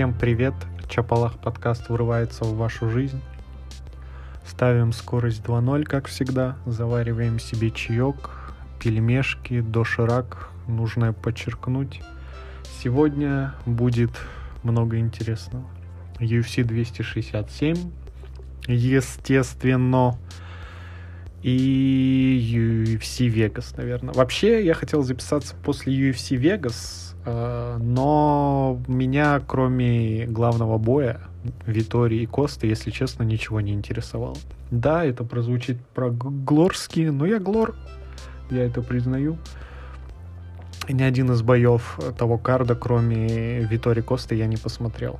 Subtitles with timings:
[0.00, 0.54] Всем привет!
[0.88, 3.20] Чапалах подкаст вырывается в вашу жизнь.
[4.46, 6.56] Ставим скорость 2.0, как всегда.
[6.64, 8.30] Завариваем себе чаек,
[8.82, 10.48] пельмешки, доширак.
[10.66, 12.00] Нужно подчеркнуть.
[12.82, 14.12] Сегодня будет
[14.62, 15.66] много интересного.
[16.18, 17.76] UFC 267,
[18.68, 20.16] естественно,
[21.42, 24.14] и UFC Vegas, наверное.
[24.14, 31.20] Вообще, я хотел записаться после UFC Vegas, но меня, кроме главного боя,
[31.66, 34.36] Витори и Коста, если честно, ничего не интересовало.
[34.70, 37.74] Да, это прозвучит про-глорски, но я глор,
[38.50, 39.36] я это признаю.
[40.88, 45.18] Ни один из боев того карда, кроме Витори Коста, я не посмотрел.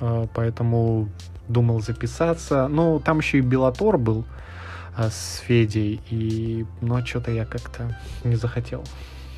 [0.00, 1.08] Э, поэтому
[1.48, 2.68] думал записаться.
[2.68, 4.24] Ну, там еще и Белатор был,
[4.96, 8.84] а, с Федей, и, но что-то я как-то не захотел.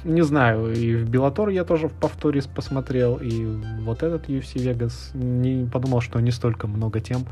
[0.05, 3.45] Не знаю, и в Беллатор я тоже в повторе посмотрел, и
[3.83, 7.27] вот этот UFC Vegas не подумал, что не столько много тем,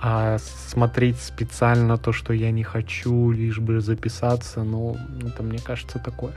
[0.00, 5.98] а смотреть специально то, что я не хочу, лишь бы записаться, ну, это мне кажется
[5.98, 6.32] такое.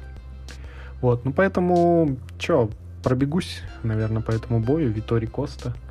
[1.01, 2.71] Вот, ну поэтому, что,
[3.03, 5.75] пробегусь, наверное, по этому бою, Витори Коста—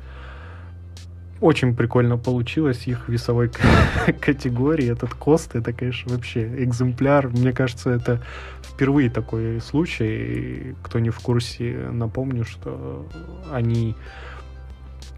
[1.41, 3.49] очень прикольно получилось их весовой
[4.21, 4.91] категории.
[4.91, 7.29] Этот Кост, это, конечно, вообще экземпляр.
[7.29, 8.21] Мне кажется, это
[8.61, 10.75] впервые такой случай.
[10.83, 13.07] Кто не в курсе, напомню, что
[13.51, 13.95] они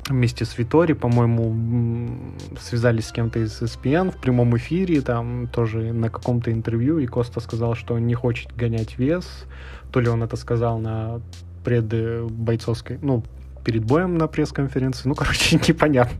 [0.09, 2.17] вместе с Витори, по-моему,
[2.59, 7.39] связались с кем-то из ESPN в прямом эфире, там тоже на каком-то интервью, и Коста
[7.39, 9.45] сказал, что он не хочет гонять вес.
[9.91, 11.21] То ли он это сказал на
[11.63, 13.23] предбойцовской, ну,
[13.63, 15.07] перед боем на пресс-конференции.
[15.07, 16.17] Ну, короче, непонятно.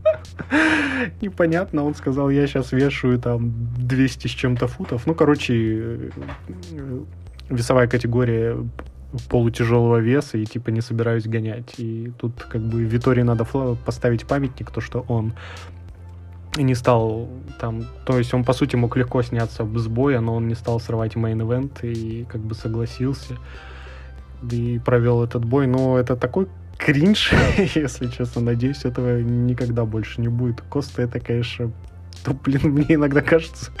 [1.20, 1.84] непонятно.
[1.84, 5.06] Он сказал, я сейчас вешаю там 200 с чем-то футов.
[5.06, 6.10] Ну, короче,
[7.48, 8.56] весовая категория
[9.28, 11.74] полутяжелого веса и типа не собираюсь гонять.
[11.78, 15.34] И тут как бы Веттори надо поставить памятник, то что он
[16.56, 20.48] не стал там, то есть он по сути мог легко сняться с боя, но он
[20.48, 23.38] не стал срывать main event и как бы согласился
[24.50, 25.66] и провел этот бой.
[25.66, 26.48] Но это такой
[26.84, 27.32] кринж,
[27.74, 28.42] если честно.
[28.42, 30.60] Надеюсь, этого никогда больше не будет.
[30.62, 31.72] Коста это, конечно,
[32.24, 33.72] то, блин, мне иногда кажется,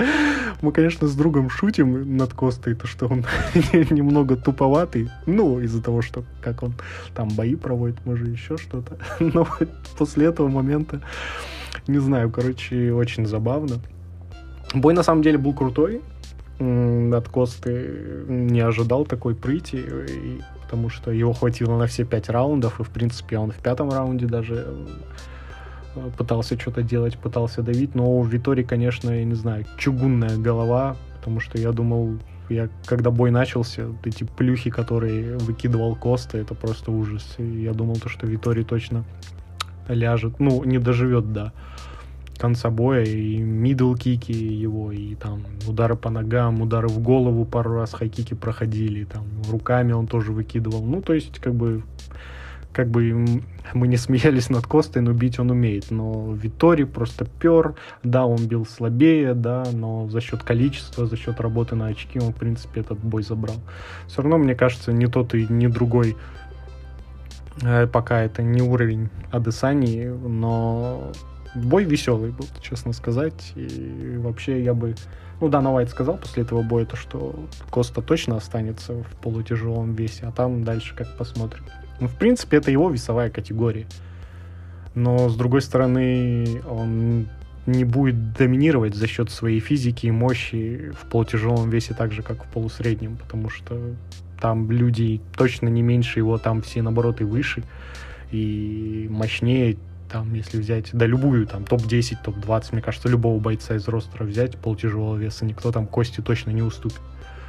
[0.62, 3.24] мы, конечно, с другом шутим над Костой, то, что он
[3.90, 6.74] немного туповатый, ну, из-за того, что как он
[7.14, 8.98] там бои проводит, может, еще что-то.
[9.20, 9.46] Но
[9.96, 11.00] после этого момента,
[11.86, 13.76] не знаю, короче, очень забавно.
[14.74, 16.00] Бой, на самом деле, был крутой.
[16.58, 19.84] От Косты не ожидал такой прыти.
[20.72, 24.24] Потому что его хватило на все пять раундов, и, в принципе, он в пятом раунде
[24.24, 24.68] даже
[25.94, 30.96] э, пытался что-то делать, пытался давить, но у Веттори, конечно, я не знаю, чугунная голова,
[31.18, 32.16] потому что я думал,
[32.48, 37.34] я, когда бой начался, эти плюхи, которые выкидывал Коста, это просто ужас.
[37.36, 39.04] И я думал, то, что Веттори точно
[39.88, 41.52] ляжет, ну, не доживет до
[42.42, 47.74] конца боя, и middle kick-и его, и там удары по ногам, удары в голову пару
[47.74, 50.84] раз high kick-и проходили, там руками он тоже выкидывал.
[50.84, 51.84] Ну, то есть, как бы,
[52.72, 53.42] как бы
[53.74, 55.92] мы не смеялись над Костой, но бить он умеет.
[55.92, 61.40] Но Витори просто пер, да, он бил слабее, да, но за счет количества, за счет
[61.40, 63.56] работы на очки он, в принципе, этот бой забрал.
[64.08, 66.16] Все равно, мне кажется, ни тот и ни другой
[67.62, 71.12] э, пока это не уровень Адесани, но
[71.54, 73.52] бой веселый был, честно сказать.
[73.54, 74.94] И вообще я бы...
[75.40, 77.34] Ну, да, Уайт сказал после этого боя, то, что
[77.70, 81.64] Коста точно останется в полутяжелом весе, а там дальше как посмотрим.
[82.00, 83.86] Ну, в принципе, это его весовая категория.
[84.94, 87.26] Но, с другой стороны, он
[87.66, 92.44] не будет доминировать за счет своей физики и мощи в полутяжелом весе так же, как
[92.44, 93.80] в полусреднем, потому что
[94.40, 97.62] там люди точно не меньше его, там все, наоборот, и выше,
[98.32, 99.76] и мощнее,
[100.12, 104.58] там, если взять, да, любую, там, топ-10, топ-20, мне кажется, любого бойца из ростера взять
[104.58, 107.00] полутяжелого веса, никто там кости точно не уступит.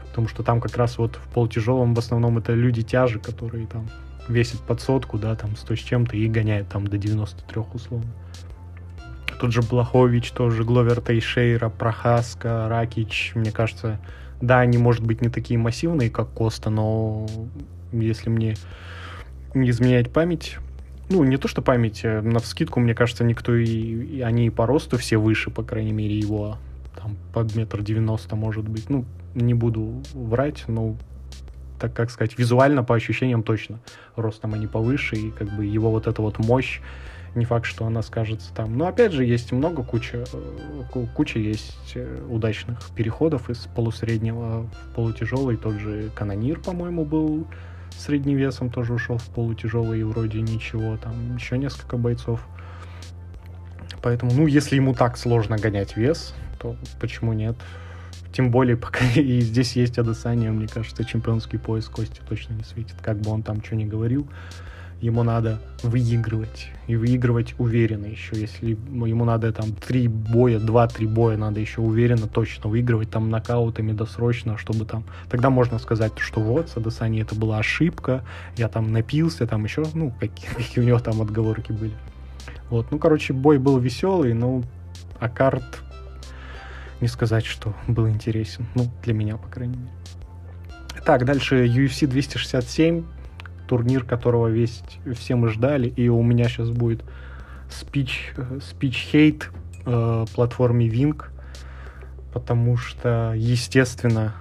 [0.08, 3.90] Потому что там как раз вот в полутяжелом в основном это люди тяжи, которые там
[4.30, 8.10] весят под сотку, да, там, 100 с чем-то и гоняют там до 93 условно.
[9.40, 14.00] Тут же Блахович, тоже Гловер Тейшейра, Прохаска, Ракич, мне кажется,
[14.40, 17.28] да, они, может быть, не такие массивные, как Коста, но
[17.92, 18.56] если мне
[19.54, 20.60] не изменять память,
[21.10, 24.50] ну, не то что память, э, на вскидку, мне кажется, никто и, и они и
[24.50, 26.58] по росту все выше, по крайней мере, его
[26.96, 28.90] там под метр девяносто, может быть.
[28.90, 29.06] Ну,
[29.36, 30.96] не буду врать, но
[31.80, 33.80] так как сказать, визуально по ощущениям точно
[34.16, 36.80] ростом они повыше, и как бы его вот эта вот мощь,
[37.36, 38.78] не факт, что она скажется там.
[38.78, 44.96] Но опять же, есть много, куча, э, куча есть э, удачных переходов из полусреднего в
[44.96, 45.58] полутяжелый.
[45.58, 47.48] Тот же Канонир, по-моему, был
[48.00, 50.98] средним весом тоже ушел в полутяжелый и вроде ничего.
[50.98, 52.46] Там еще несколько бойцов.
[54.02, 57.56] Поэтому, ну, если ему так сложно гонять вес, то почему нет?
[58.34, 62.96] Тем более, пока и здесь есть Адесания, мне кажется, чемпионский пояс Кости точно не светит.
[63.02, 64.28] Как бы он там что ни говорил,
[65.04, 66.70] ему надо выигрывать.
[66.88, 68.40] И выигрывать уверенно еще.
[68.40, 73.92] Если ему надо там три боя, два-три боя надо еще уверенно точно выигрывать там нокаутами
[73.92, 75.04] досрочно, чтобы там...
[75.30, 78.24] Тогда можно сказать, что вот, с Адесани это была ошибка,
[78.56, 81.94] я там напился, там еще, ну, какие, какие у него там отговорки были.
[82.70, 84.64] Вот, ну, короче, бой был веселый, но
[85.20, 85.82] а карт
[87.02, 88.66] не сказать, что был интересен.
[88.74, 89.92] Ну, для меня, по крайней мере.
[91.06, 93.04] Так, дальше UFC 267,
[93.74, 94.84] турнир, которого весь,
[95.16, 97.04] все мы ждали, и у меня сейчас будет
[97.72, 98.32] спич,
[98.62, 99.50] спич хейт
[99.88, 101.20] э, платформе Wing,
[102.32, 104.36] потому что, естественно,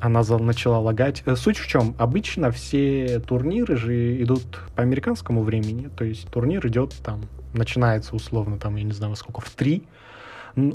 [0.00, 1.22] она начала лагать.
[1.26, 1.94] Э, суть в чем?
[1.98, 7.20] Обычно все турниры же идут по американскому времени, то есть турнир идет там,
[7.52, 9.82] начинается условно там, я не знаю, во сколько, в 3,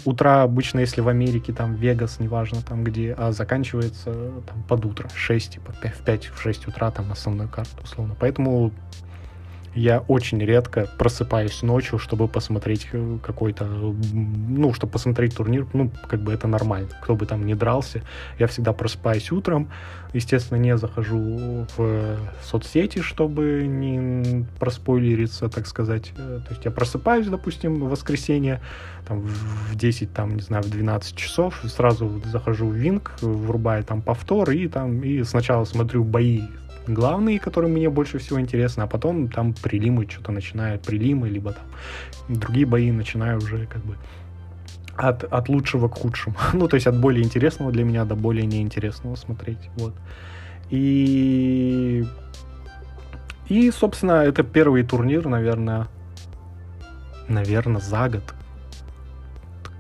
[0.05, 5.09] утра обычно, если в Америке, там, Вегас, неважно там где, а заканчивается там под утро,
[5.13, 8.15] 6, типа, в 5, в 6 утра там основной карт, условно.
[8.19, 8.71] Поэтому
[9.75, 16.21] я очень редко просыпаюсь ночью, чтобы посмотреть э, какой-то, ну, чтобы посмотреть турнир, ну, как
[16.21, 18.01] бы это нормально, кто бы там ни дрался.
[18.37, 19.69] Я всегда просыпаюсь утром,
[20.13, 26.11] естественно, не захожу в соцсети, чтобы не проспойлериться, так сказать.
[26.17, 28.61] Э, то есть я просыпаюсь, допустим, в воскресенье,
[29.07, 34.01] там, в 10, там, не знаю, в 12 часов, сразу захожу в Винг, врубаю там
[34.01, 36.43] повтор, и там, и сначала смотрю бои
[36.87, 41.65] главные, которые мне больше всего интересны, а потом там прилимы что-то начинают, прилимы, либо там
[42.27, 43.95] другие бои начинаю уже как бы
[44.95, 46.35] от, от лучшего к худшему.
[46.53, 49.69] ну, то есть от более интересного для меня до более неинтересного смотреть.
[49.77, 49.93] Вот.
[50.69, 52.05] И...
[53.49, 55.87] И, собственно, это первый турнир, наверное,
[57.27, 58.33] наверное, за год,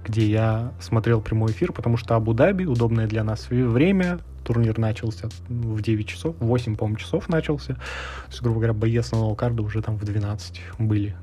[0.05, 5.81] где я смотрел прямой эфир, потому что Абу-Даби, удобное для нас время, турнир начался в
[5.81, 7.75] 9 часов, в 8, по-моему, часов начался.
[7.75, 7.81] То
[8.29, 11.15] есть, грубо говоря, бои основного карда уже там в 12 были.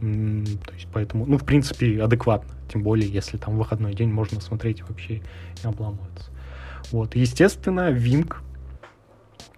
[0.64, 2.54] То есть, поэтому, ну, в принципе, адекватно.
[2.72, 5.22] Тем более, если там выходной день можно смотреть вообще
[5.62, 6.30] не обламываться.
[6.92, 7.14] Вот.
[7.14, 8.42] Естественно, Винг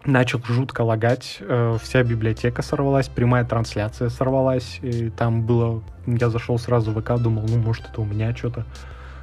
[0.04, 6.58] начал жутко лагать, э, вся библиотека сорвалась, прямая трансляция сорвалась, и там было, я зашел
[6.58, 8.66] сразу в ВК, думал, ну, может, это у меня что-то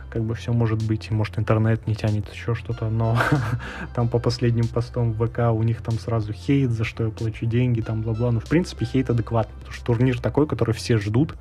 [0.09, 3.17] как бы все может быть, может интернет не тянет, еще что-то, но
[3.95, 7.45] там по последним постам в ВК у них там сразу хейт, за что я плачу
[7.45, 11.35] деньги, там бла-бла, ну в принципе хейт адекватный, потому что турнир такой, который все ждут,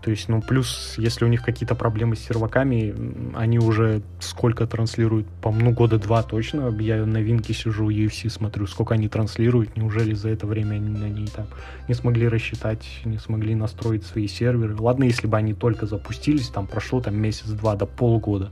[0.00, 2.94] то есть, ну, плюс, если у них какие-то проблемы с серваками,
[3.34, 6.68] они уже сколько транслируют, по ну, года два точно.
[6.80, 9.76] Я на Винке сижу, UFC смотрю, сколько они транслируют.
[9.76, 11.46] Неужели за это время они, они там
[11.88, 14.76] не смогли рассчитать, не смогли настроить свои серверы?
[14.78, 18.50] Ладно, если бы они только запустились, там прошло там месяц-два до полгода.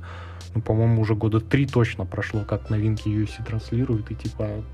[0.54, 4.64] Ну, по-моему, уже года три точно прошло, как новинки UFC транслируют, и типа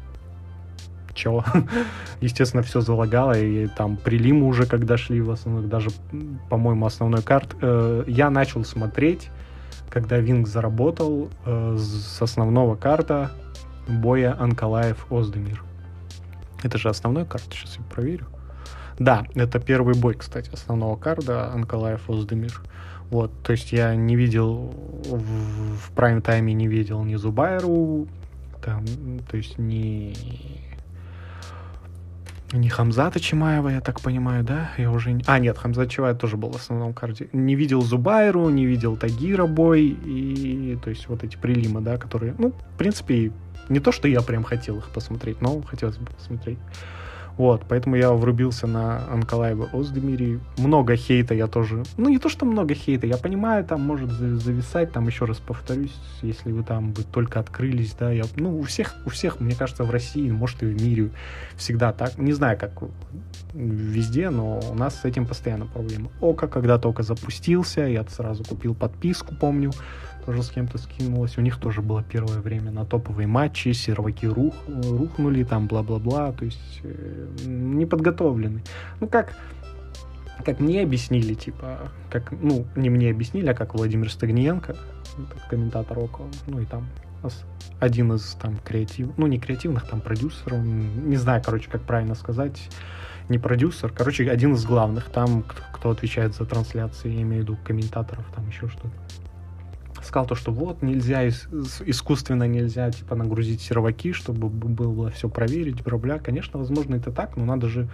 [1.14, 1.44] чё?
[2.20, 5.90] Естественно, все залагало, и там прилимы уже, когда шли в основном, даже,
[6.50, 7.56] по-моему, основной карт.
[7.60, 9.30] Э, я начал смотреть,
[9.90, 13.30] когда Винг заработал э, с основного карта
[13.88, 15.62] боя Анкалаев-Оздемир.
[16.62, 18.26] Это же основной карт, сейчас я проверю.
[18.98, 22.60] Да, это первый бой, кстати, основного карда Анкалаев-Оздемир.
[23.10, 24.72] Вот, то есть я не видел
[25.04, 28.06] в, в прайм-тайме не видел ни Зубайру,
[28.64, 28.84] там,
[29.30, 30.14] то есть ни
[32.52, 34.70] не Хамзата Чимаева, я так понимаю, да?
[34.78, 35.18] Я уже...
[35.26, 37.28] А, нет, Хамзат Чимаев тоже был в основном карте.
[37.32, 40.78] Не видел Зубайру, не видел Тагира бой, и...
[40.82, 42.34] То есть вот эти прилимы, да, которые...
[42.38, 43.32] Ну, в принципе,
[43.68, 46.58] не то, что я прям хотел их посмотреть, но хотелось бы посмотреть.
[47.38, 50.40] Вот, поэтому я врубился на Анкалаева Оздемири.
[50.58, 51.82] Много хейта я тоже...
[51.96, 55.94] Ну, не то, что много хейта, я понимаю, там может зависать, там еще раз повторюсь,
[56.22, 58.24] если вы там бы только открылись, да, я...
[58.36, 61.10] Ну, у всех, у всех, мне кажется, в России, может, и в мире
[61.56, 62.18] всегда так.
[62.18, 62.72] Не знаю, как
[63.54, 66.10] везде, но у нас с этим постоянно проблема.
[66.20, 69.72] Ока когда только запустился, я сразу купил подписку, помню,
[70.24, 71.38] тоже с кем-то скинулась.
[71.38, 76.44] У них тоже было первое время на топовые матчи, серваки рух, рухнули, там бла-бла-бла, то
[76.44, 78.62] есть э, не подготовлены.
[79.00, 79.34] Ну как,
[80.44, 84.76] как мне объяснили, типа, как, ну, не мне объяснили, а как Владимир Стагниенко,
[85.48, 86.86] комментатор около, ну и там
[87.78, 92.68] один из там креатив, ну не креативных, там продюсеров, не знаю, короче, как правильно сказать,
[93.28, 97.44] не продюсер, короче, один из главных, там, кто, кто отвечает за трансляции, я имею в
[97.44, 98.90] виду комментаторов, там еще что-то
[100.02, 106.18] сказал то, что вот нельзя, искусственно нельзя, типа, нагрузить серваки, чтобы было все проверить, бля,
[106.18, 107.88] Конечно, возможно, это так, но надо же,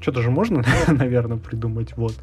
[0.00, 2.14] что-то же можно, наверное, придумать, вот.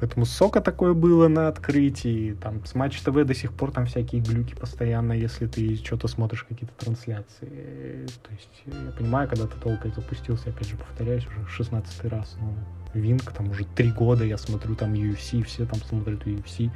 [0.00, 2.36] Поэтому сока такое было на открытии.
[2.40, 6.44] Там с Матч ТВ до сих пор там всякие глюки постоянно, если ты что-то смотришь,
[6.44, 8.06] какие-то трансляции.
[8.22, 12.54] То есть я понимаю, когда ты толкой запустился, опять же, повторяюсь, уже 16 раз, но
[12.94, 16.70] Винк, там уже три года я смотрю там UFC, все там смотрят UFC.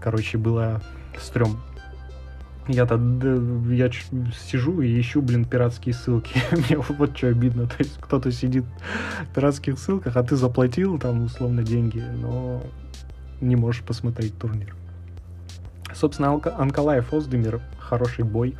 [0.00, 0.80] Короче, было
[1.18, 1.58] стрём.
[2.68, 2.96] Я-то
[3.70, 3.90] я
[4.50, 6.40] сижу и ищу, блин, пиратские ссылки.
[6.50, 7.66] Мне вот что обидно.
[7.68, 8.64] То есть кто-то сидит
[9.30, 12.62] в пиратских ссылках, а ты заплатил там условно деньги, но
[13.40, 14.74] не можешь посмотреть турнир.
[15.94, 18.56] Собственно, Анкалаев Оздемир хороший бой.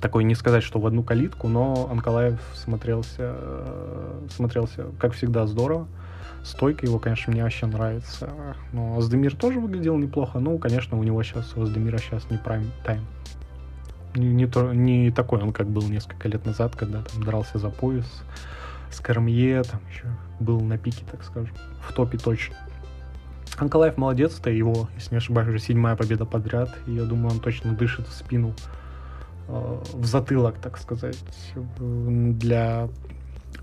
[0.00, 3.34] Такой не сказать, что в одну калитку, но Анкалаев смотрелся,
[4.30, 5.88] смотрелся как всегда, здорово.
[6.44, 8.30] Стойка его, конечно, мне вообще нравится.
[8.72, 10.38] Но Аздемир тоже выглядел неплохо.
[10.38, 13.00] Ну, конечно, у него сейчас, у Аздемира сейчас не прайм тайм.
[14.14, 17.70] Не, не, то, не такой он, как был несколько лет назад, когда там дрался за
[17.70, 18.06] пояс
[18.90, 20.04] с Кормье, там еще
[20.38, 22.54] был на пике, так скажем, в топе точно.
[23.56, 27.40] Анкалаев молодец, это его, если не ошибаюсь, уже седьмая победа подряд, и я думаю, он
[27.40, 28.54] точно дышит в спину,
[29.48, 31.18] э, в затылок, так сказать,
[31.78, 32.88] для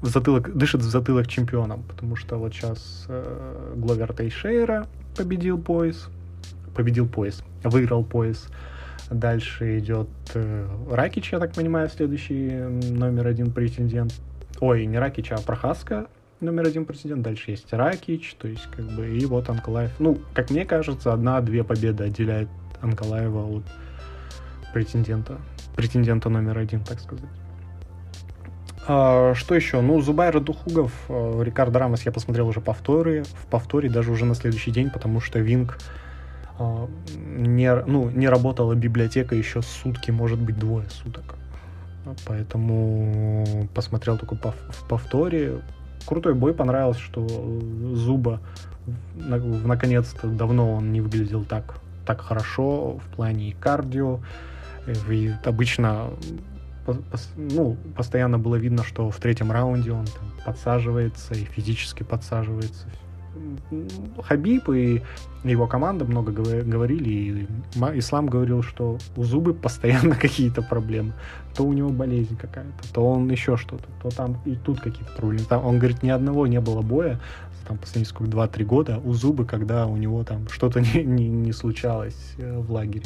[0.02, 6.10] в затылок, дышит в затылок чемпионом, потому что вот сейчас э, Гловер Тейшейра победил пояс,
[6.76, 8.48] победил пояс, выиграл пояс.
[9.10, 12.50] Дальше идет э, Ракич, я так понимаю, следующий
[12.92, 14.14] номер один претендент.
[14.60, 16.08] Ой, не Ракич, а Прохаска
[16.40, 17.22] номер один претендент.
[17.22, 19.92] Дальше есть Ракич, то есть как бы и вот Анкалаев.
[20.00, 22.50] Ну, как мне кажется, одна-две победы отделяет
[22.82, 23.64] Анкалаева от
[24.74, 25.38] претендента,
[25.76, 27.30] претендента номер один, так сказать.
[28.88, 29.82] А, что еще?
[29.82, 34.36] Ну, Зубайра Духугов, э, Рикардо Рамос я посмотрел уже повторы, в повторе даже уже на
[34.36, 35.78] следующий день, потому что Винг
[36.58, 41.36] а, не, ну, не работала библиотека еще сутки, может быть, двое суток.
[42.26, 45.62] Поэтому посмотрел только в повторе.
[46.06, 47.28] Крутой бой, понравился, что
[47.94, 48.42] Зуба
[49.16, 54.20] наконец-то давно он не выглядел так, так хорошо в плане кардио.
[55.10, 56.10] И обычно
[57.36, 62.88] ну, постоянно было видно, что в третьем раунде он там подсаживается и физически подсаживается.
[64.24, 65.02] Хабиб и
[65.44, 67.48] его команда много говорили, и
[67.98, 71.14] Ислам говорил, что у Зубы постоянно какие-то проблемы.
[71.56, 75.46] То у него болезнь какая-то, то он еще что-то, то там и тут какие-то проблемы.
[75.46, 77.20] Там, он говорит, ни одного не было боя,
[77.68, 81.54] там последние сколько, 2-3 года у Зубы, когда у него там что-то не, не, не
[81.54, 83.06] случалось э, в лагере.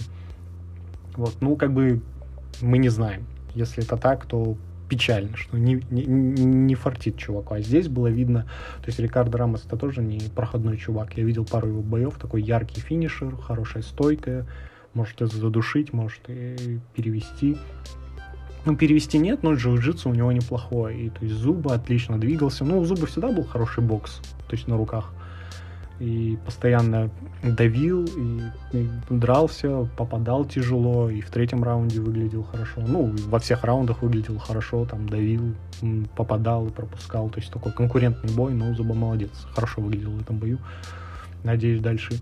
[1.15, 2.01] Вот, ну, как бы
[2.61, 3.25] мы не знаем.
[3.55, 4.57] Если это так, то
[4.87, 7.55] печально, что не, не, не фартит чуваку.
[7.55, 8.43] А здесь было видно,
[8.81, 11.17] то есть Рикардо Рамос это тоже не проходной чувак.
[11.17, 14.45] Я видел пару его боев, такой яркий финишер, хорошая стойка,
[14.93, 17.57] может и задушить, может и перевести.
[18.65, 21.05] Ну, перевести нет, но джиу-джитсу у него неплохое.
[21.05, 22.65] И то есть Зуба отлично двигался.
[22.65, 25.11] Ну, у Зуба всегда был хороший бокс, то есть на руках
[25.99, 27.09] и постоянно
[27.43, 28.41] давил, и,
[28.73, 32.81] и дрался, попадал тяжело, и в третьем раунде выглядел хорошо.
[32.85, 35.55] Ну, во всех раундах выглядел хорошо, там давил,
[36.15, 37.29] попадал и пропускал.
[37.29, 40.59] То есть такой конкурентный бой, но Зуба молодец, хорошо выглядел в этом бою.
[41.43, 42.15] Надеюсь, дальше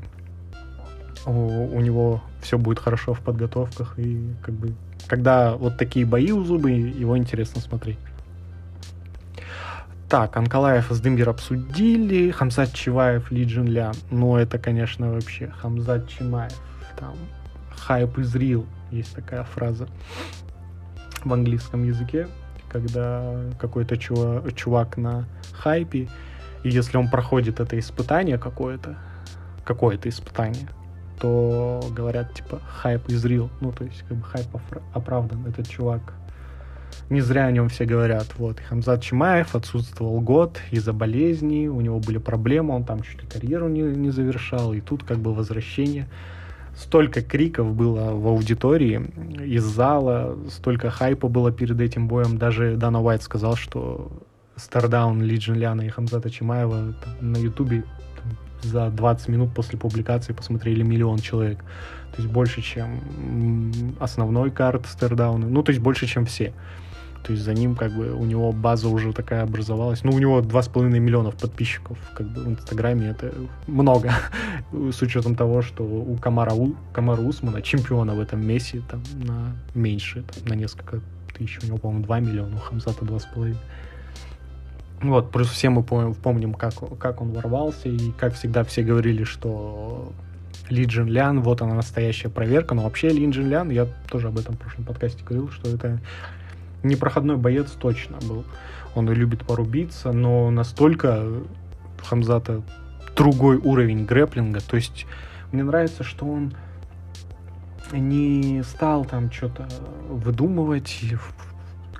[1.25, 4.73] у, у него все будет хорошо в подготовках, и как бы
[5.07, 7.97] когда вот такие бои у Зубы, его интересно смотреть.
[10.13, 13.93] Так, Анкалаев с Дымбир обсудили, Хамзат Чиваев, Ли Джин Ля.
[14.11, 16.53] Ну, это, конечно, вообще Хамзат Чимаев.
[16.99, 17.15] Там
[17.75, 19.87] хайп из real, есть такая фраза
[21.23, 22.27] в английском языке,
[22.69, 26.07] когда какой-то чувак, чувак на хайпе,
[26.61, 28.95] и если он проходит это испытание какое-то,
[29.65, 30.69] какое-то испытание,
[31.19, 33.49] то говорят, типа, хайп из real.
[33.61, 34.45] Ну, то есть, как бы хайп
[34.93, 35.43] оправдан.
[35.47, 36.13] Этот чувак
[37.09, 38.27] не зря о нем все говорят.
[38.37, 38.59] Вот.
[38.59, 43.67] Хамзат Чимаев отсутствовал год из-за болезни, у него были проблемы, он там чуть ли карьеру
[43.67, 46.07] не, не завершал, и тут как бы возвращение.
[46.75, 49.05] Столько криков было в аудитории
[49.45, 52.37] из зала, столько хайпа было перед этим боем.
[52.37, 54.11] Даже Дана Уайт сказал, что
[54.55, 57.83] Стардаун Ли Джин Ляна и Хамзата Чимаева на Ютубе
[58.63, 61.59] за 20 минут после публикации посмотрели миллион человек.
[62.15, 65.47] То есть больше, чем основной карт Стардауна.
[65.47, 66.53] Ну, то есть больше, чем все.
[67.23, 70.03] То есть за ним как бы у него база уже такая образовалась.
[70.03, 73.07] Ну, у него 2,5 миллионов подписчиков как бы в Инстаграме.
[73.07, 73.33] Это
[73.67, 74.11] много.
[74.71, 79.55] С учетом того, что у Камара, у Камара Усмана, чемпиона в этом месте, там на
[79.73, 80.99] меньше, там, на несколько
[81.33, 81.59] тысяч.
[81.63, 83.55] У него, по-моему, 2 миллиона, у Хамзата 2,5.
[85.01, 90.13] Вот, плюс все мы помним как, как он ворвался, и как всегда все говорили, что
[90.69, 92.73] Ли Джин Лян, вот она настоящая проверка.
[92.73, 95.99] Но вообще Ли Джин Лян, я тоже об этом в прошлом подкасте говорил, что это
[96.83, 98.43] непроходной боец точно был.
[98.95, 101.25] Он любит порубиться, но настолько
[102.03, 102.61] Хамзата
[103.15, 104.59] другой уровень грэплинга.
[104.59, 105.05] То есть
[105.51, 106.53] мне нравится, что он
[107.91, 109.67] не стал там что-то
[110.09, 111.01] выдумывать.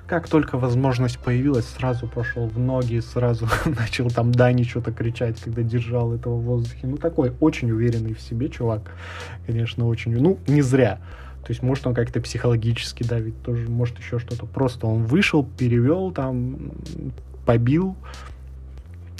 [0.06, 5.62] Как только возможность появилась, сразу пошел в ноги, сразу начал там Дани что-то кричать, когда
[5.62, 6.86] держал этого в воздухе.
[6.86, 8.90] Ну, такой очень уверенный в себе чувак.
[9.46, 10.12] Конечно, очень...
[10.20, 11.00] Ну, не зря.
[11.44, 14.46] То есть, может, он как-то психологически давит, тоже, может, еще что-то.
[14.46, 16.72] Просто он вышел, перевел, там,
[17.44, 17.96] побил,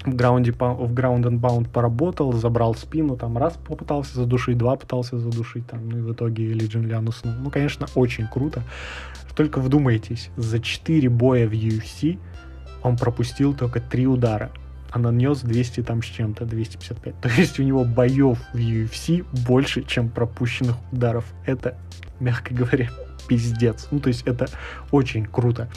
[0.05, 5.19] в граунде в ground and bound поработал, забрал спину, там раз попытался задушить, два пытался
[5.19, 7.35] задушить, там, ну и в итоге Лиджин Лян уснул.
[7.41, 8.63] Ну, конечно, очень круто.
[9.35, 12.19] Только вдумайтесь, за 4 боя в UFC
[12.83, 14.53] он пропустил только 3 удара,
[14.91, 17.21] а нанес 200 там с чем-то, 255.
[17.23, 21.25] То есть у него боев в UFC больше, чем пропущенных ударов.
[21.47, 21.77] Это,
[22.21, 22.91] мягко говоря,
[23.29, 23.89] пиздец.
[23.91, 24.47] Ну, то есть это
[24.91, 25.69] очень круто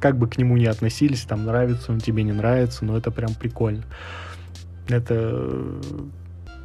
[0.00, 3.32] как бы к нему ни относились, там, нравится он тебе, не нравится, но это прям
[3.32, 3.84] прикольно.
[4.86, 5.80] Это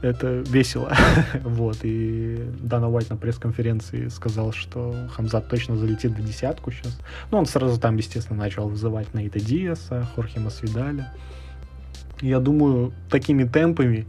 [0.02, 0.94] это весело.
[1.44, 7.00] вот, и Дана Уайт на пресс-конференции сказал, что Хамзат точно залетит в десятку сейчас.
[7.32, 11.14] Ну, он сразу там, естественно, начал вызывать Нейта Диаса, Хорхе Масвидаля.
[12.20, 14.06] Я думаю, такими темпами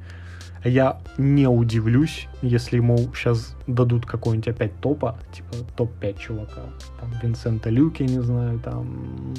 [0.65, 6.63] я не удивлюсь, если ему сейчас дадут какой-нибудь опять топа, типа топ-5 чувака.
[7.01, 9.35] Там Винсента Люки, не знаю, там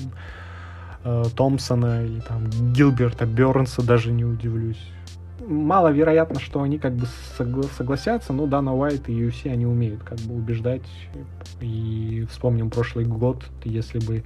[1.03, 4.81] э, Томпсона или там Гилберта Бернса, даже не удивлюсь.
[5.45, 10.19] Маловероятно, что они как бы согла- согласятся, но Дана Уайт и UFC, они умеют как
[10.19, 10.81] бы убеждать.
[11.59, 14.23] И вспомним прошлый год, если бы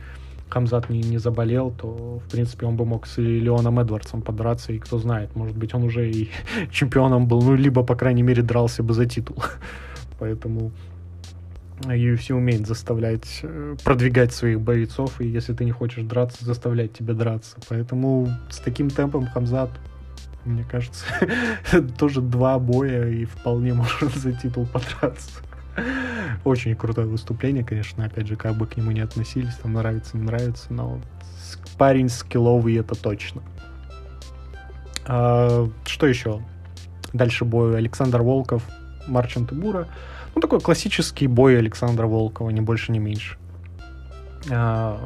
[0.50, 4.80] Хамзат не, не заболел, то, в принципе, он бы мог с Леоном Эдвардсом подраться, и
[4.80, 6.30] кто знает, может быть, он уже и
[6.72, 9.38] чемпионом был, ну, либо, по крайней мере, дрался бы за титул.
[10.20, 10.72] Поэтому
[11.82, 17.14] UFC умеет заставлять, э, продвигать своих бойцов, и если ты не хочешь драться, заставлять тебя
[17.14, 17.58] драться.
[17.68, 19.72] Поэтому с таким темпом Хамзат,
[20.46, 21.06] мне кажется,
[21.98, 25.42] тоже два боя и вполне может за титул подраться.
[26.44, 30.24] Очень крутое выступление, конечно, опять же, как бы к нему не относились, там нравится, не
[30.24, 31.00] нравится, но
[31.78, 33.42] парень скилловый это точно.
[35.08, 36.42] А, что еще?
[37.14, 38.64] Дальше бой Александр Волков,
[39.08, 39.88] Марчин Тыбура.
[40.34, 43.38] Ну, такой классический бой Александра Волкова, не больше, не меньше.
[44.52, 45.00] А,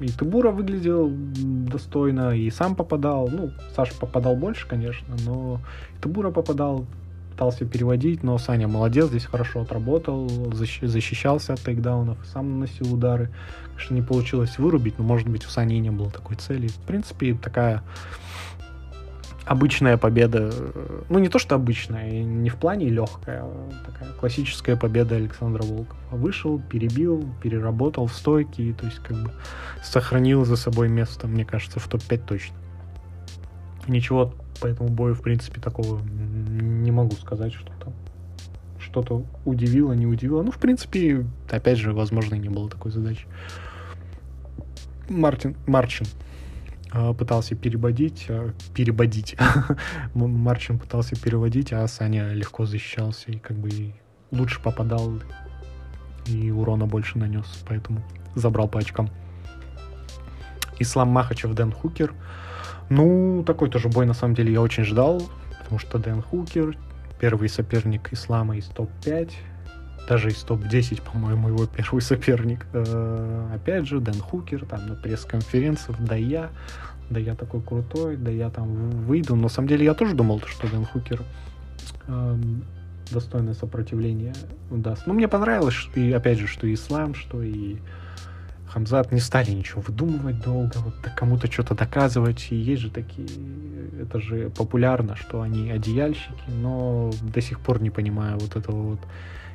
[0.00, 3.28] и Тыбура выглядел достойно, и сам попадал.
[3.28, 5.60] Ну, Саша попадал больше, конечно, но
[6.00, 6.86] Тыбура попадал
[7.32, 13.30] пытался переводить, но Саня молодец, здесь хорошо отработал, защищался от тейкдаунов, сам наносил удары.
[13.70, 16.68] Конечно, не получилось вырубить, но, может быть, у Сани не было такой цели.
[16.68, 17.82] В принципе, такая
[19.46, 20.52] обычная победа,
[21.08, 25.98] ну не то что обычная, не в плане легкая, а такая классическая победа Александра Волкова.
[26.12, 29.32] Вышел, перебил, переработал в стойке, то есть как бы
[29.82, 32.56] сохранил за собой место, мне кажется, в топ-5 точно.
[33.88, 36.00] Ничего по этому бою, в принципе, такого
[36.92, 37.94] не могу сказать, что там
[38.78, 40.42] что-то удивило, не удивило.
[40.42, 43.26] Ну, в принципе, опять же, возможно, не было такой задачи.
[45.08, 46.06] Мартин, Марчин
[46.92, 49.36] э, пытался переводить, э, переводить.
[50.14, 53.94] Марчин пытался переводить, а Саня легко защищался и как бы
[54.30, 55.12] лучше попадал
[56.26, 58.02] и урона больше нанес, поэтому
[58.34, 59.08] забрал по очкам.
[60.78, 62.12] Ислам Махачев, Дэн Хукер.
[62.90, 65.22] Ну, такой тоже бой, на самом деле, я очень ждал,
[65.72, 66.76] потому что Дэн Хукер,
[67.18, 69.30] первый соперник Ислама из топ-5,
[70.06, 72.66] даже из топ-10, по-моему, его первый соперник.
[72.74, 76.50] Э, опять же, Дэн Хукер, там на пресс-конференциях, да я,
[77.08, 79.34] да я такой крутой, да я там выйду.
[79.34, 81.22] Но на самом деле я тоже думал, что Дэн Хукер
[82.06, 82.36] э,
[83.10, 84.34] достойное сопротивление
[84.70, 85.06] даст.
[85.06, 87.78] Ну, мне понравилось, и опять же, что и Ислам, что и
[88.72, 92.46] Хамзат не стали ничего выдумывать долго, вот кому-то что-то доказывать.
[92.50, 93.28] И есть же такие,
[94.00, 99.00] это же популярно, что они одеяльщики, но до сих пор не понимаю вот этого вот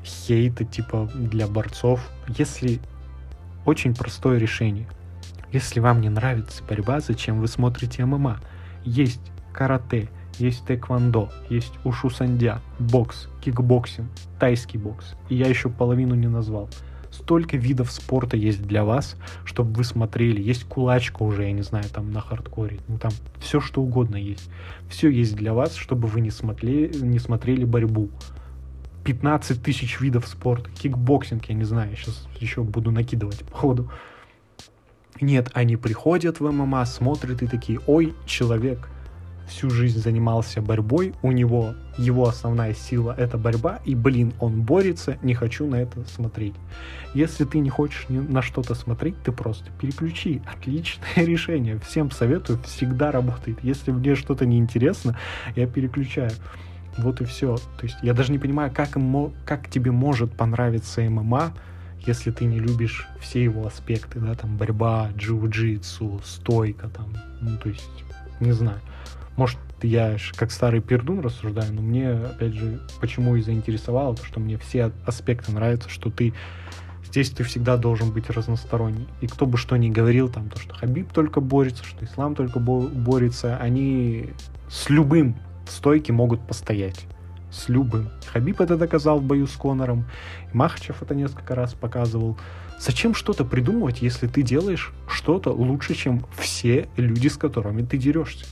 [0.03, 2.07] хейта типа для борцов.
[2.27, 2.79] Если
[3.65, 4.87] очень простое решение.
[5.51, 8.39] Если вам не нравится борьба, зачем вы смотрите ММА?
[8.85, 15.15] Есть карате, есть тэквондо, есть ушу-саньда, бокс, кикбоксинг, тайский бокс.
[15.29, 16.69] И я еще половину не назвал
[17.11, 19.15] столько видов спорта есть для вас,
[19.45, 20.41] чтобы вы смотрели.
[20.41, 22.79] Есть кулачка уже, я не знаю, там на хардкоре.
[22.87, 24.49] Ну, там все что угодно есть.
[24.89, 28.09] Все есть для вас, чтобы вы не смотрели, не смотрели борьбу.
[29.03, 30.69] 15 тысяч видов спорта.
[30.71, 33.91] Кикбоксинг, я не знаю, сейчас еще буду накидывать по ходу.
[35.21, 38.89] Нет, они приходят в ММА, смотрят и такие, ой, человек
[39.47, 45.17] всю жизнь занимался борьбой, у него его основная сила это борьба, и, блин, он борется,
[45.21, 46.53] не хочу на это смотреть.
[47.13, 50.41] Если ты не хочешь ни на что-то смотреть, ты просто переключи.
[50.45, 51.79] Отличное решение.
[51.79, 53.59] Всем советую, всегда работает.
[53.63, 55.17] Если мне что-то неинтересно,
[55.55, 56.31] я переключаю.
[56.97, 57.57] Вот и все.
[57.57, 61.53] То есть я даже не понимаю, как, ему, как тебе может понравиться ММА,
[62.05, 67.69] если ты не любишь все его аспекты, да, там борьба, джиу-джитсу, стойка, там, ну, то
[67.69, 67.89] есть,
[68.39, 68.79] не знаю.
[69.37, 74.39] Может, я как старый пердун рассуждаю, но мне, опять же, почему и заинтересовало, то, что
[74.39, 76.33] мне все аспекты нравятся, что ты
[77.05, 79.07] здесь ты всегда должен быть разносторонний.
[79.21, 82.59] И кто бы что ни говорил, там, то, что Хабиб только борется, что Ислам только
[82.59, 84.31] бо- борется, они
[84.69, 87.05] с любым в стойке могут постоять.
[87.51, 88.09] С любым.
[88.25, 90.05] Хабиб это доказал в бою с Конором.
[90.51, 92.37] Махачев это несколько раз показывал.
[92.79, 98.45] Зачем что-то придумывать, если ты делаешь что-то лучше, чем все люди, с которыми ты дерешься?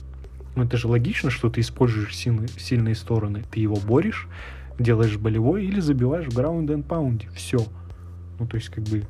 [0.56, 3.44] Ну, это же логично, что ты используешь сильные, сильные стороны.
[3.50, 4.26] Ты его борешь,
[4.78, 7.28] делаешь болевой или забиваешь в граунд and паунде.
[7.34, 7.58] Все.
[8.38, 9.04] Ну, то есть, как бы,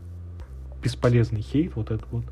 [0.82, 2.24] бесполезный хейт, вот это вот,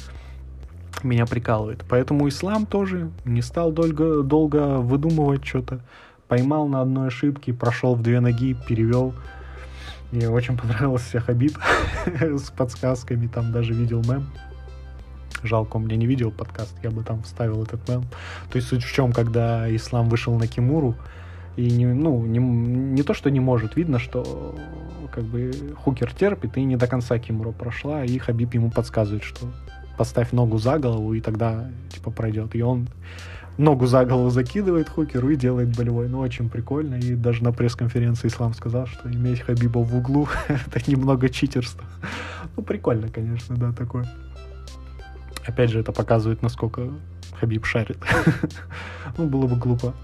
[1.05, 1.85] меня прикалывает.
[1.88, 5.81] Поэтому ислам тоже не стал долго, долго выдумывать что-то.
[6.27, 9.14] Поймал на одной ошибке, прошел в две ноги, перевел.
[10.11, 11.57] Мне очень понравился Хабиб
[12.07, 14.27] с подсказками, там даже видел мем.
[15.44, 18.04] Жалко, у меня не видео подкаст, я бы там вставил этот мем.
[18.50, 20.96] То есть суть в чем, когда Ислам вышел на Кимуру,
[21.57, 24.57] и не, ну, не, не то, что не может, видно, что
[25.12, 29.46] как бы Хукер терпит, и не до конца Кимура прошла, и Хабиб ему подсказывает, что
[29.96, 32.54] поставь ногу за голову, и тогда типа пройдет.
[32.54, 32.88] И он
[33.59, 36.09] ногу за голову закидывает Хукеру и делает болевой.
[36.09, 36.96] Ну, очень прикольно.
[36.96, 41.85] И даже на пресс-конференции Ислам сказал, что иметь Хабиба в углу— это немного читерство.
[42.57, 44.07] Ну, прикольно, конечно, да, такое.
[45.46, 46.90] Опять же, это показывает, насколько
[47.38, 47.98] Хабиб шарит.
[49.18, 49.94] ну, было бы глупо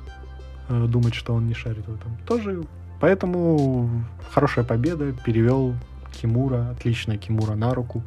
[0.69, 2.17] э, думать, что он не шарит в этом.
[2.27, 2.63] Тоже.
[3.01, 3.89] Поэтому
[4.31, 5.13] хорошая победа.
[5.25, 5.75] Перевел
[6.13, 6.71] Кимура.
[6.71, 8.03] Отличная Кимура на руку.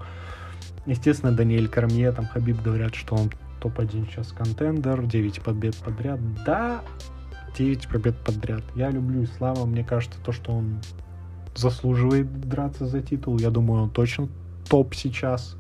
[0.86, 6.19] Естественно, Даниэль Кармье, там Хабиб говорят, что он топ-1 сейчас контендер, 9 побед подряд.
[6.46, 6.82] Да,
[7.58, 8.63] 9 побед подряд.
[8.76, 10.82] Я люблю Ислама, мне кажется, то, что он
[11.56, 13.39] заслуживает драться за титул.
[13.39, 14.28] Я думаю, он точно
[14.69, 15.56] топ сейчас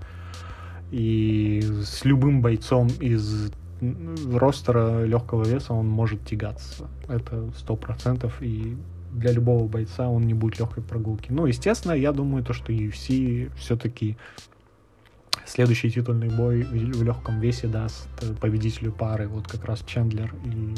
[0.93, 3.51] и с любым бойцом из
[4.31, 6.87] ростера легкого веса он может тягаться.
[7.07, 8.77] Это сто процентов, и
[9.11, 11.31] для любого бойца он не будет легкой прогулки.
[11.31, 14.17] Ну, естественно, я думаю, то, что UFC все-таки
[15.47, 18.07] следующий титульный бой в легком весе даст
[18.39, 20.75] победителю пары, вот как раз Чендлер и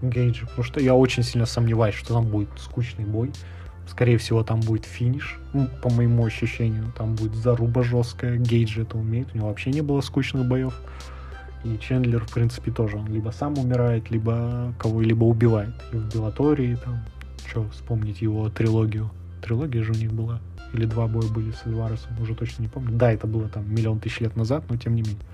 [0.00, 3.32] Гейджи, потому что я очень сильно сомневаюсь, что там будет скучный бой.
[3.88, 6.92] Скорее всего, там будет финиш, ну, по моему ощущению.
[6.96, 8.36] Там будет заруба жесткая.
[8.36, 9.28] Гейджи это умеет.
[9.32, 10.74] У него вообще не было скучных боев.
[11.64, 12.98] И Чендлер, в принципе, тоже.
[12.98, 15.74] Он либо сам умирает, либо кого-либо убивает.
[15.92, 17.00] И в Белатории, там,
[17.48, 19.10] что вспомнить его трилогию.
[19.42, 20.40] Трилогия же у них была.
[20.74, 22.92] Или два боя были с Эдваресом, уже точно не помню.
[22.92, 25.24] Да, это было там миллион тысяч лет назад, но тем не менее.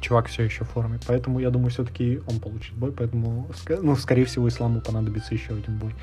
[0.00, 0.98] Чувак все еще в форме.
[1.06, 2.90] Поэтому я думаю, все-таки он получит бой.
[2.90, 3.48] Поэтому,
[3.82, 5.94] ну, скорее всего, Исламу понадобится еще один бой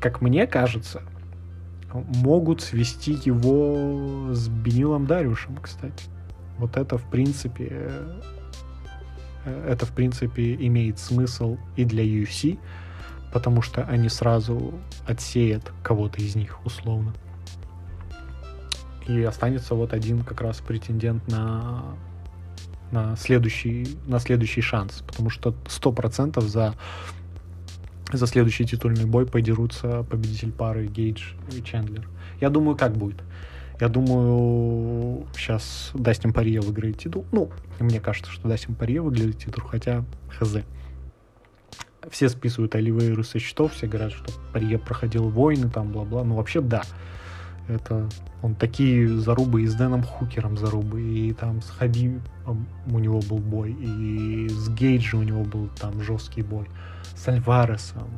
[0.00, 1.02] как мне кажется,
[1.92, 6.04] могут свести его с Бенилом Дарюшем, кстати.
[6.58, 7.68] Вот это, в принципе,
[9.44, 12.58] э, это, в принципе, имеет смысл и для UFC,
[13.32, 14.74] потому что они сразу
[15.06, 17.14] отсеят кого-то из них, условно.
[19.06, 21.82] И останется вот один как раз претендент на,
[22.90, 26.74] на, следующий, на следующий шанс, потому что 100% за
[28.12, 32.08] за следующий титульный бой подерутся победитель пары Гейдж и Чендлер.
[32.40, 33.22] Я думаю, как будет.
[33.80, 37.26] Я думаю, сейчас Дастин Парье выиграет титул.
[37.32, 40.58] Ну, мне кажется, что Дастин Парье выиграет титул, хотя хз.
[42.10, 46.24] Все списывают Оливейру со счетов, все говорят, что Парье проходил войны, там, бла-бла.
[46.24, 46.84] Ну, вообще, да.
[47.68, 48.08] Это
[48.42, 53.38] он такие зарубы и с Дэном Хукером зарубы, и там с Хабибом у него был
[53.38, 56.66] бой, и с Гейджем у него был там жесткий бой
[57.16, 58.08] с Альваресом,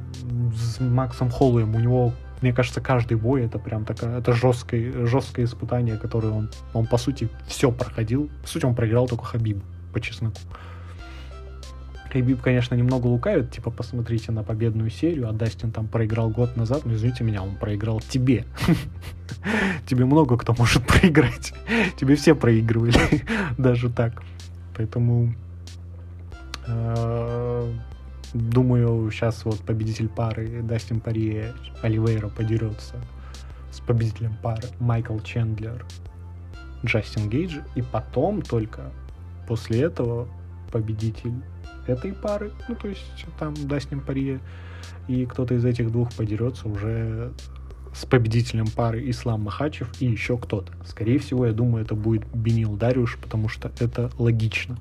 [0.54, 1.74] с Максом Холлоем.
[1.74, 6.50] У него, мне кажется, каждый бой это прям такая, это жесткое, жесткое испытание, которое он,
[6.74, 8.28] он по сути все проходил.
[8.42, 10.38] По сути, он проиграл только Хабибу, по чесноку.
[12.12, 16.86] Хабиб, конечно, немного лукавит, типа, посмотрите на победную серию, а Дастин там проиграл год назад,
[16.86, 18.44] но извините меня, он проиграл тебе.
[19.86, 21.52] Тебе много кто может проиграть.
[21.96, 22.94] Тебе все проигрывали,
[23.58, 24.22] даже так.
[24.74, 25.34] Поэтому
[26.66, 27.72] э,
[28.34, 31.46] Думаю, сейчас вот победитель пары Дастин Пари
[31.80, 32.96] Оливейра подерется
[33.72, 35.84] с победителем пары Майкл Чендлер
[36.84, 37.60] Джастин Гейдж.
[37.74, 38.92] И потом только
[39.46, 40.28] после этого
[40.70, 41.32] победитель
[41.88, 44.40] этой пары, ну, то есть там Дастин Парье,
[45.07, 47.33] и кто-то из этих двух подерется уже
[47.94, 50.72] с победителем пары Ислам Махачев и еще кто-то.
[50.87, 54.77] Скорее всего, я думаю, это будет Бенил Дарюш, потому что это логично.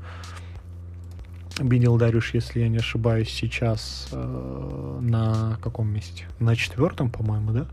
[1.60, 6.26] Бенил Дарюш, если я не ошибаюсь, сейчас э, на каком месте?
[6.40, 7.68] На четвертом, по-моему, да?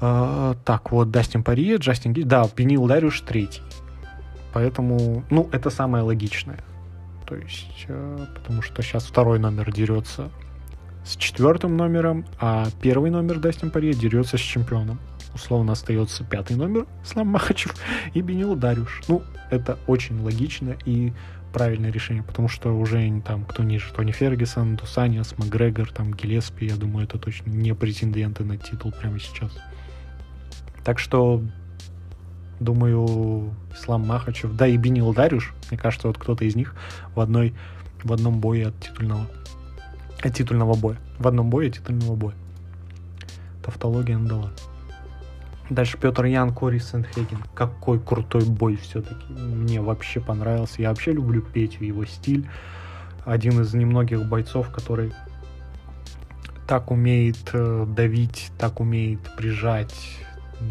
[0.00, 2.24] Э, так, вот Дастин Парье, Джастин Гиль.
[2.24, 3.62] Да, Бенил Дарюш третий.
[4.52, 6.58] Поэтому, ну, это самое логичное.
[7.28, 10.30] То есть, э, потому что сейчас второй номер дерется
[11.04, 14.98] с четвертым номером, а первый номер Дастин Парье дерется с чемпионом.
[15.34, 17.74] Условно остается пятый номер Слам Махачев
[18.14, 19.02] и Бенил Дарюш.
[19.08, 21.12] Ну, это очень логично и
[21.52, 26.76] правильное решение, потому что уже там кто ниже, Тони Фергюсон, Дусаниас, Макгрегор, там Гелеспи, я
[26.76, 29.52] думаю, это точно не претенденты на титул прямо сейчас.
[30.82, 31.42] Так что,
[32.60, 36.74] думаю, Ислам Махачев, да и Бенил Дарюш, мне кажется, вот кто-то из них
[37.14, 37.54] в одной
[38.04, 39.26] в одном бое от титульного
[40.22, 40.96] от титульного боя.
[41.18, 42.34] В одном бое титульного боя.
[43.64, 44.50] Тавтология надала.
[45.70, 47.38] Дальше Петр Ян, Кори Сентхеген.
[47.54, 49.32] Какой крутой бой все-таки.
[49.32, 50.80] Мне вообще понравился.
[50.82, 52.48] Я вообще люблю Петю, его стиль.
[53.24, 55.12] Один из немногих бойцов, который
[56.66, 59.94] так умеет э, давить, так умеет прижать,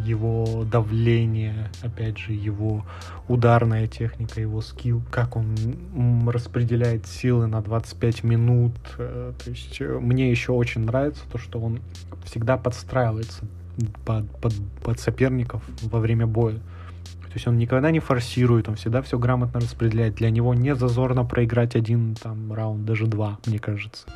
[0.06, 2.86] его давление, опять же, его
[3.28, 5.56] ударная техника, его скилл, как он
[6.28, 8.74] распределяет силы на 25 минут.
[8.98, 11.80] Э, то есть э, мне еще очень нравится то, что он
[12.26, 13.46] всегда подстраивается
[14.06, 16.60] под, под, под соперников во время боя.
[17.28, 20.16] То есть он никогда не форсирует, он всегда все грамотно распределяет.
[20.16, 24.08] Для него не зазорно проиграть один там раунд, даже два, мне кажется.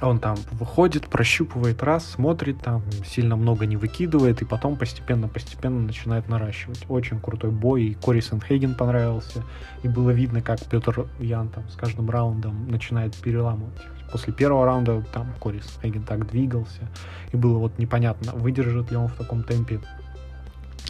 [0.00, 6.28] Он там выходит, прощупывает раз, смотрит, там сильно много не выкидывает, и потом постепенно-постепенно начинает
[6.28, 6.84] наращивать.
[6.88, 9.42] Очень крутой бой, и Кори Сенхейген понравился,
[9.82, 13.80] и было видно, как Петр Ян там с каждым раундом начинает переламывать.
[14.10, 16.88] После первого раунда там Кори Сенхейген так двигался,
[17.32, 19.80] и было вот непонятно, выдержит ли он в таком темпе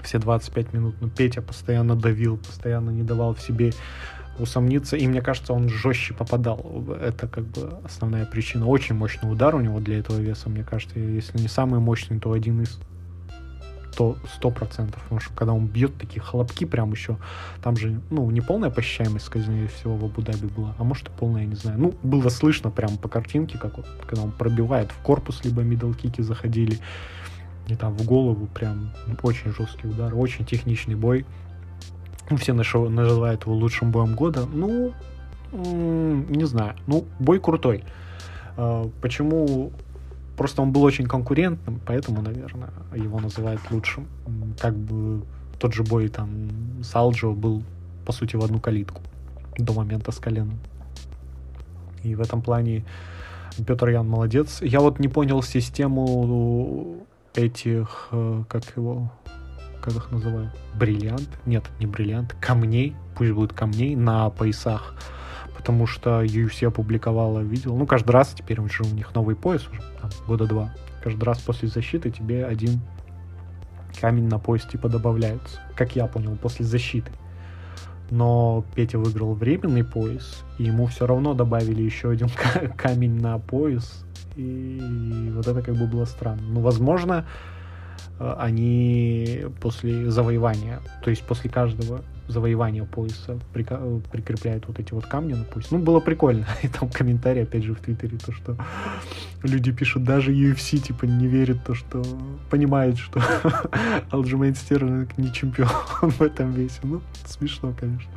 [0.02, 0.94] все 25 минут.
[1.00, 3.72] Но Петя постоянно давил, постоянно не давал в себе
[4.38, 4.96] усомниться.
[4.96, 6.84] И мне кажется, он жестче попадал.
[7.00, 8.66] Это как бы основная причина.
[8.66, 10.98] Очень мощный удар у него для этого веса, мне кажется.
[10.98, 12.78] Если не самый мощный, то один из
[13.96, 17.16] то сто процентов, потому что когда он бьет такие хлопки прям еще,
[17.62, 21.42] там же, ну, не полная посещаемость, скорее всего, в Абу-Даби была, а может и полная,
[21.42, 21.78] я не знаю.
[21.78, 25.92] Ну, было слышно прям по картинке, как вот, когда он пробивает в корпус, либо middle
[25.92, 26.78] kick-и заходили,
[27.68, 28.90] и там в голову прям
[29.22, 31.24] очень жесткий удар, очень техничный бой.
[32.38, 34.46] Все называют его лучшим боем года.
[34.46, 34.92] Ну,
[35.52, 36.74] не знаю.
[36.86, 37.84] Ну, бой крутой.
[38.56, 39.72] А, почему?
[40.36, 44.06] Просто он был очень конкурентным, поэтому, наверное, его называют лучшим.
[44.58, 45.22] Как бы
[45.60, 46.28] тот же бой там
[46.82, 47.62] с Алджио был,
[48.04, 49.00] по сути, в одну калитку
[49.58, 50.58] до момента с коленом.
[52.02, 52.84] И в этом плане
[53.66, 54.60] Петр Ян молодец.
[54.60, 59.10] Я вот не понял систему этих, э, как его,
[59.84, 64.94] как их называют, бриллиант, нет, не бриллиант, камней, пусть будет камней на поясах,
[65.56, 69.82] потому что UFC опубликовала, видел, ну, каждый раз теперь уже у них новый пояс уже,
[70.00, 72.80] там, года два, каждый раз после защиты тебе один
[74.00, 77.12] камень на пояс типа добавляются, как я понял, после защиты.
[78.10, 82.28] Но Петя выиграл временный пояс, и ему все равно добавили еще один
[82.76, 84.04] камень на пояс,
[84.36, 86.42] и вот это как бы было странно.
[86.42, 87.26] Ну, возможно,
[88.18, 95.34] они после завоевания, то есть после каждого завоевания пояса э, прикрепляют вот эти вот камни
[95.34, 95.70] на пояс.
[95.70, 96.46] Ну, было прикольно.
[96.62, 98.56] И там комментарий, опять же, в Твиттере, то, что
[99.42, 102.02] люди пишут, даже UFC, типа, не верит, то, что
[102.50, 103.20] понимает, что
[104.10, 105.68] Алджимейн Стерлинг не чемпион
[106.02, 106.80] в этом весе.
[106.82, 108.10] Ну, смешно, конечно.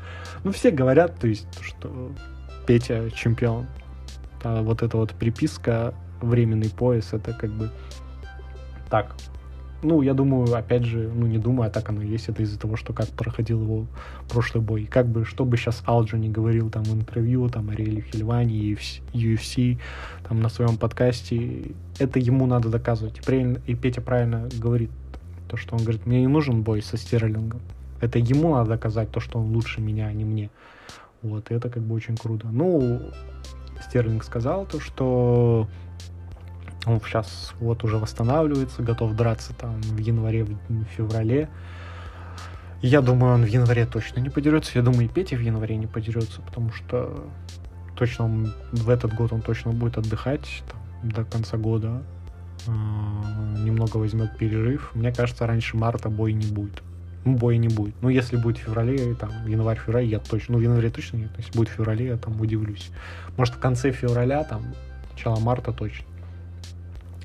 [0.43, 2.11] Ну, все говорят, то есть, что
[2.65, 3.65] Петя чемпион.
[4.43, 7.71] А вот эта вот приписка временный пояс, это как бы
[8.89, 9.13] так,
[9.83, 12.29] ну, я думаю, опять же, ну, не думаю, а так оно и есть.
[12.29, 13.85] Это из-за того, что как проходил его
[14.29, 14.85] прошлый бой.
[14.85, 18.77] Как бы, что бы сейчас Алджи не говорил там в интервью, там, Ариэль Хильвани,
[19.13, 19.77] UFC,
[20.27, 23.21] там, на своем подкасте, это ему надо доказывать.
[23.67, 24.89] И Петя правильно говорит,
[25.47, 27.61] то, что он говорит, мне не нужен бой со Стерлингом.
[28.01, 30.49] Это ему надо доказать то, что он лучше меня, а не мне.
[31.21, 32.47] Вот, и это как бы очень круто.
[32.51, 32.99] Ну,
[33.87, 35.67] Стерлинг сказал то, что
[36.87, 41.49] он сейчас вот уже восстанавливается, готов драться там в январе, в феврале.
[42.81, 44.71] Я думаю, он в январе точно не подерется.
[44.75, 47.27] Я думаю, и Петя в январе не подерется, потому что
[47.95, 52.03] точно он, в этот год он точно будет отдыхать там, до конца года.
[52.67, 52.71] Э,
[53.63, 54.91] немного возьмет перерыв.
[54.93, 56.83] Мне кажется, раньше марта бой не будет.
[57.25, 57.95] боя не будет.
[58.01, 61.31] Ну, если будет в феврале, там, январь-февраль, я точно, ну, в январе точно нет.
[61.37, 62.91] Если будет в феврале, я там удивлюсь.
[63.37, 64.75] Может, в конце февраля, там,
[65.11, 66.05] начало марта точно.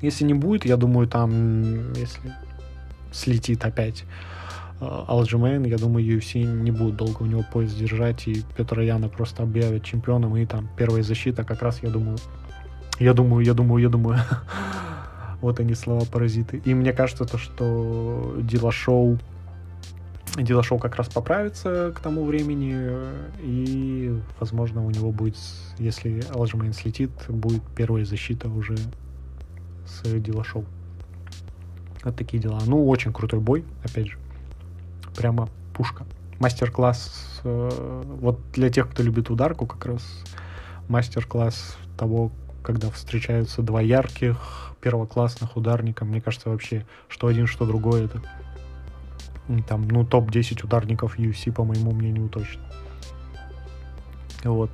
[0.03, 2.33] Если не будет, я думаю, там, если
[3.11, 4.03] слетит опять
[4.79, 9.43] Алджимен, я думаю, UFC не будет долго у него поезд держать, и Петра Яна просто
[9.43, 12.17] объявят чемпионом, и там первая защита как раз, я думаю,
[12.99, 14.19] я думаю, я думаю, я думаю.
[15.41, 16.61] вот они слова-паразиты.
[16.65, 19.19] И мне кажется, то, что Дилашоу
[20.35, 22.75] Дилашоу как раз поправится к тому времени,
[23.41, 25.37] и, возможно, у него будет,
[25.77, 28.75] если Алджимейн слетит, будет первая защита уже
[29.93, 30.65] с Дилашоу.
[32.03, 32.59] Вот такие дела.
[32.65, 34.17] Ну, очень крутой бой, опять же
[35.15, 36.05] прямо пушка.
[36.39, 40.03] Мастер-класс, э, вот для тех, кто любит ударку, как раз
[40.89, 42.31] мастер-класс того,
[42.63, 44.37] когда встречаются два ярких
[44.81, 46.03] первоклассных ударника.
[46.03, 48.21] Мне кажется, вообще, что один, что другой, это
[49.67, 52.61] там, ну, топ-10 ударников UFC, по моему мнению, точно.
[54.43, 54.71] Вот.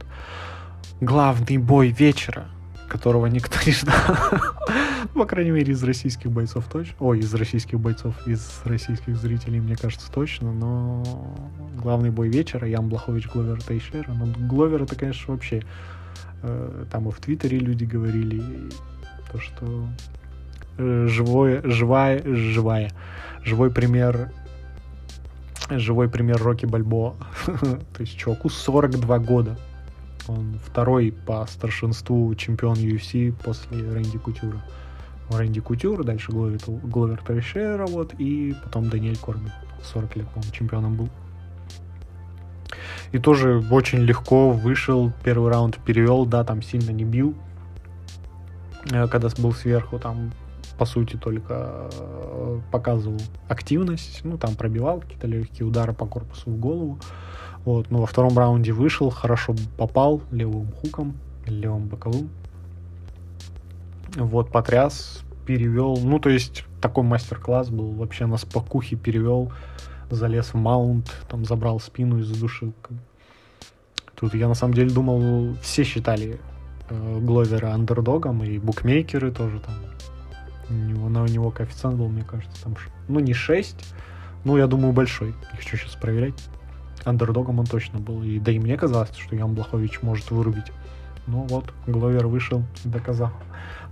[1.01, 2.47] Главный бой вечера—
[2.89, 3.93] которого никто не ждал.
[5.13, 6.95] По крайней мере, из российских бойцов точно.
[6.99, 10.51] Ой, из российских бойцов, из российских зрителей, мне кажется, точно.
[10.51, 11.03] Но
[11.75, 14.11] главный бой вечера, Ян Блахович, Гловер Тейшера.
[14.13, 15.63] Но Гловер это, конечно, вообще...
[16.41, 18.41] Э, там и в Твиттере люди говорили,
[19.31, 19.87] то, что
[20.77, 22.91] э, живое, живая, живая,
[23.43, 24.31] живой пример
[25.69, 27.15] живой пример Рокки Бальбо.
[27.45, 29.57] То есть чуваку 42 года.
[30.27, 34.61] Он второй по старшинству чемпион UFC после Рэнди Кутюра.
[35.37, 39.49] Рэнди Кутюр, дальше Гловер, Гловер Тайшера, вот, и потом Даниэль Корми.
[39.83, 41.09] 40 лет, по-моему, чемпионом был.
[43.11, 47.33] И тоже очень легко вышел, первый раунд перевел, да, там сильно не бил.
[48.91, 50.31] Э, когда был сверху, там,
[50.77, 56.59] по сути, только э, показывал активность, ну, там пробивал какие-то легкие удары по корпусу в
[56.59, 56.99] голову.
[57.65, 62.29] Вот, но во втором раунде вышел, хорошо попал левым хуком, левым боковым.
[64.15, 65.97] Вот, потряс, перевел.
[65.97, 67.91] Ну, то есть, такой мастер-класс был.
[67.91, 69.51] Вообще на спокухе перевел,
[70.09, 72.73] залез в маунт, там забрал спину и задушил.
[74.15, 76.39] Тут я на самом деле думал, все считали
[76.89, 79.75] э, Гловера андердогом, и букмекеры тоже там.
[80.69, 82.75] У него, на у него коэффициент был, мне кажется, там,
[83.07, 83.75] ну, не 6,
[84.43, 85.29] ну, я думаю, большой.
[85.51, 86.35] Не хочу сейчас проверять
[87.05, 88.23] андердогом он точно был.
[88.23, 90.71] И да и мне казалось, что Ян Блахович может вырубить.
[91.27, 93.31] Ну вот, Гловер вышел и доказал.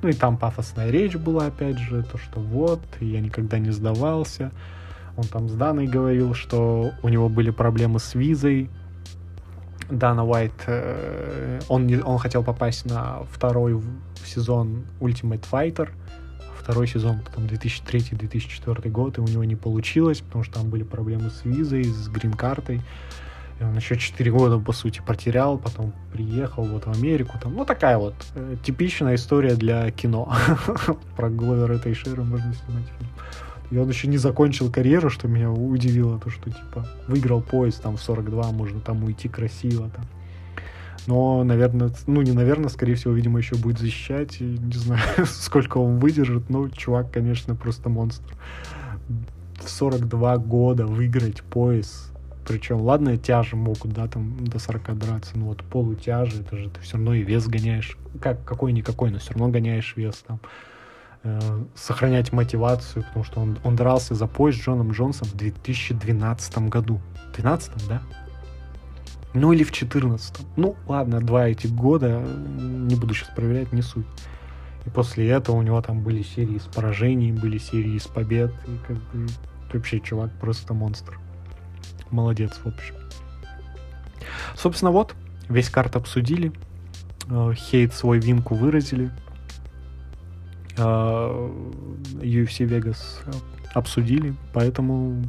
[0.02, 4.52] Ну и там пафосная речь была, опять же, то, что вот, я никогда не сдавался.
[5.16, 8.70] Он там с Даной говорил, что у него были проблемы с визой.
[9.90, 13.82] Дана Уайт, э, он, не, он хотел попасть на второй
[14.26, 15.90] сезон Ultimate Fighter,
[16.60, 21.30] второй сезон, потом 2003-2004 год, и у него не получилось, потому что там были проблемы
[21.30, 22.82] с визой, с грин-картой.
[23.60, 27.40] И он еще 4 года, по сути, потерял, потом приехал вот в Америку.
[27.42, 30.32] Там, ну, такая вот э, типичная история для кино.
[31.16, 33.12] Про Гловера Тейшера можно снимать фильм.
[33.72, 37.98] И он еще не закончил карьеру, что меня удивило, то, что, типа, выиграл поезд там
[37.98, 40.06] в 42, можно там уйти красиво, там,
[41.08, 44.42] но, наверное, ну не наверное, скорее всего, видимо, еще будет защищать.
[44.42, 46.50] И не знаю, сколько он выдержит.
[46.50, 48.36] Но чувак, конечно, просто монстр.
[49.56, 52.12] В 42 года выиграть пояс.
[52.48, 56.80] Причем, ладно, тяжи могут, да, там до 40 драться, но вот полутяжи, это же ты
[56.80, 57.98] все равно и вес гоняешь.
[58.22, 60.40] Как, какой-никакой, но все равно гоняешь вес там
[61.24, 61.40] э,
[61.76, 67.02] сохранять мотивацию, потому что он, он дрался за пояс с Джоном Джонсом в 2012 году.
[67.36, 68.02] 12 да?
[69.34, 72.26] Ну или в 14 Ну ладно, два этих года,
[72.58, 74.08] не буду сейчас проверять, не суть.
[74.86, 78.54] И после этого у него там были серии с поражений, были серии с побед.
[78.68, 79.28] И как бы
[79.74, 81.20] вообще чувак просто монстр.
[82.12, 82.96] Молодец, в общем.
[84.56, 85.16] Собственно, вот,
[85.50, 86.52] весь карт обсудили.
[87.30, 89.12] Э, хейт свой винку выразили.
[90.78, 91.50] Э,
[92.22, 92.98] UFC Vegas
[93.74, 94.36] обсудили.
[94.54, 95.24] Поэтому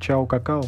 [0.00, 0.64] чао, какао.